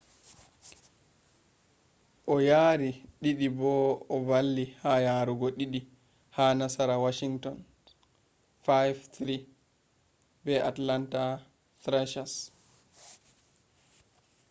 o 2.33 2.35
yari 2.49 2.89
2 3.23 3.47
bo 3.57 3.73
o 4.15 4.17
valli 4.29 4.65
ha 4.81 4.93
yarugo 5.05 5.47
2 5.65 5.81
ha 6.35 6.45
nasara 6.59 6.95
washington’s 7.05 7.63
5-3 8.65 9.39
be 10.43 10.55
atlanta 10.71 11.23
thrashers 11.83 12.33